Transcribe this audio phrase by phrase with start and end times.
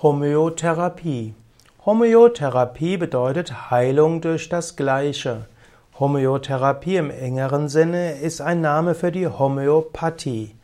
[0.00, 1.34] Homöotherapie.
[1.84, 5.46] Homöotherapie bedeutet Heilung durch das Gleiche.
[5.98, 10.54] Homöotherapie im engeren Sinne ist ein Name für die Homöopathie.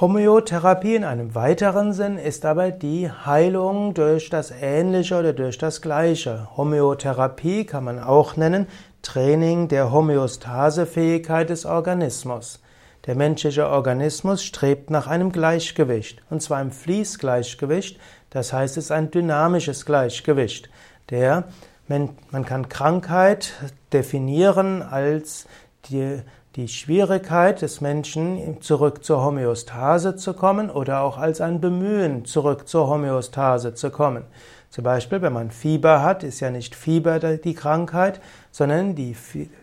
[0.00, 5.82] Homöotherapie in einem weiteren Sinn ist aber die Heilung durch das Ähnliche oder durch das
[5.82, 6.46] Gleiche.
[6.56, 8.68] Homöotherapie kann man auch nennen
[9.02, 12.62] Training der Homöostasefähigkeit des Organismus.
[13.06, 17.98] Der menschliche Organismus strebt nach einem Gleichgewicht, und zwar im Fließgleichgewicht,
[18.30, 20.70] das heißt, es ist ein dynamisches Gleichgewicht.
[21.10, 21.44] Der,
[21.88, 23.52] man kann Krankheit
[23.92, 25.48] definieren als
[25.86, 26.22] die,
[26.54, 32.68] die Schwierigkeit des Menschen, zurück zur Homöostase zu kommen oder auch als ein Bemühen, zurück
[32.68, 34.24] zur Homöostase zu kommen.
[34.72, 39.14] Zum Beispiel, wenn man Fieber hat, ist ja nicht Fieber die Krankheit, sondern die,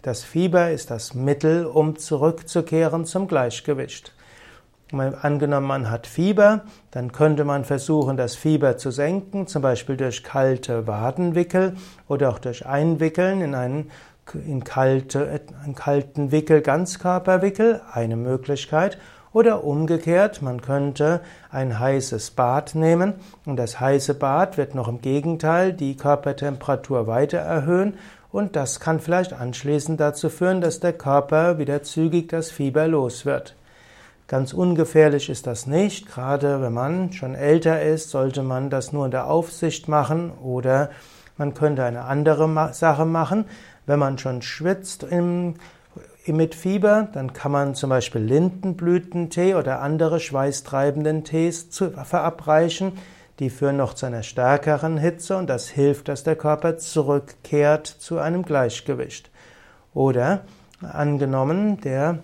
[0.03, 4.13] das Fieber ist das Mittel, um zurückzukehren zum Gleichgewicht.
[4.91, 10.23] Angenommen, man hat Fieber, dann könnte man versuchen, das Fieber zu senken, zum Beispiel durch
[10.23, 11.75] kalte Wadenwickel
[12.07, 13.89] oder auch durch Einwickeln in einen
[14.45, 18.99] in kalte, einen kalten Wickel, Ganzkörperwickel, eine Möglichkeit.
[19.31, 23.13] Oder umgekehrt, man könnte ein heißes Bad nehmen.
[23.45, 27.93] Und das heiße Bad wird noch im Gegenteil die Körpertemperatur weiter erhöhen.
[28.31, 33.25] Und das kann vielleicht anschließend dazu führen, dass der Körper wieder zügig das Fieber los
[33.25, 33.55] wird.
[34.27, 39.05] Ganz ungefährlich ist das nicht, gerade wenn man schon älter ist, sollte man das nur
[39.05, 40.31] in der Aufsicht machen.
[40.43, 40.91] Oder
[41.37, 43.45] man könnte eine andere Sache machen,
[43.87, 45.55] wenn man schon schwitzt im
[46.27, 51.67] mit Fieber, dann kann man zum Beispiel Lindenblütentee oder andere schweißtreibenden Tees
[52.03, 52.93] verabreichen.
[53.39, 58.19] Die führen noch zu einer stärkeren Hitze und das hilft, dass der Körper zurückkehrt zu
[58.19, 59.31] einem Gleichgewicht.
[59.93, 60.41] Oder
[60.81, 62.19] angenommen, der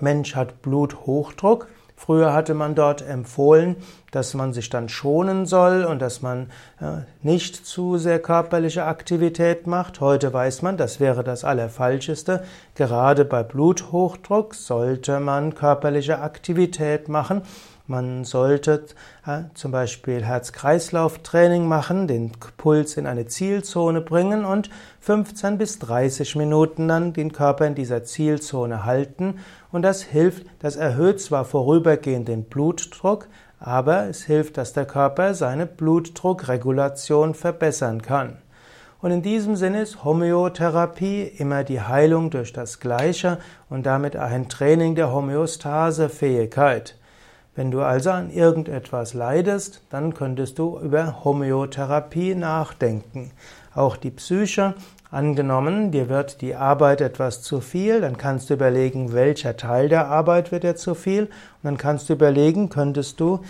[0.00, 1.68] Mensch hat Bluthochdruck,
[2.04, 3.76] Früher hatte man dort empfohlen,
[4.10, 6.50] dass man sich dann schonen soll und dass man
[6.80, 10.00] äh, nicht zu sehr körperliche Aktivität macht.
[10.00, 12.42] Heute weiß man, das wäre das Allerfalscheste.
[12.74, 17.42] Gerade bei Bluthochdruck sollte man körperliche Aktivität machen.
[17.88, 18.86] Man sollte
[19.26, 24.70] äh, zum Beispiel Herz-Kreislauf-Training machen, den Puls in eine Zielzone bringen und
[25.00, 29.40] 15 bis 30 Minuten dann den Körper in dieser Zielzone halten.
[29.72, 33.26] Und das hilft, das erhöht zwar vorübergehend den Blutdruck,
[33.58, 38.38] aber es hilft, dass der Körper seine Blutdruckregulation verbessern kann.
[39.00, 43.38] Und in diesem Sinne ist Homöotherapie immer die Heilung durch das Gleiche
[43.68, 46.96] und damit ein Training der Homöostasefähigkeit.
[47.54, 53.30] Wenn du also an irgendetwas leidest, dann könntest du über Homöotherapie nachdenken.
[53.74, 54.74] Auch die Psyche,
[55.10, 60.08] angenommen, dir wird die Arbeit etwas zu viel, dann kannst du überlegen, welcher Teil der
[60.08, 61.30] Arbeit wird dir zu viel, und
[61.64, 63.40] dann kannst du überlegen, könntest du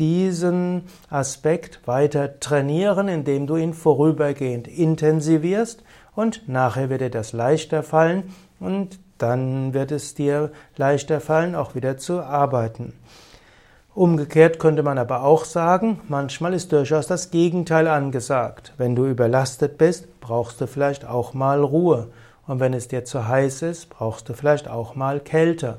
[0.00, 5.84] diesen Aspekt weiter trainieren, indem du ihn vorübergehend intensivierst
[6.16, 8.24] und nachher wird dir das leichter fallen
[8.58, 12.94] und dann wird es dir leichter fallen, auch wieder zu arbeiten.
[13.94, 18.72] Umgekehrt könnte man aber auch sagen, manchmal ist durchaus das Gegenteil angesagt.
[18.78, 22.08] Wenn du überlastet bist, brauchst du vielleicht auch mal Ruhe.
[22.46, 25.76] Und wenn es dir zu heiß ist, brauchst du vielleicht auch mal Kälte.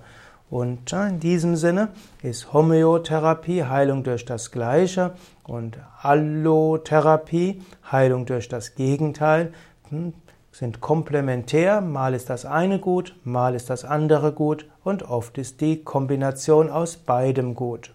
[0.51, 1.87] Und in diesem Sinne
[2.21, 9.53] ist Homöotherapie Heilung durch das Gleiche und Allotherapie Heilung durch das Gegenteil
[9.89, 10.13] hm,
[10.51, 11.81] sind komplementär.
[11.81, 16.69] Mal ist das eine gut, mal ist das andere gut und oft ist die Kombination
[16.69, 17.91] aus beidem gut.